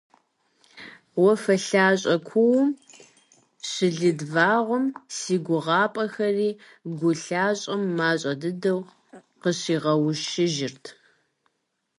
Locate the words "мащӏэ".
7.97-8.33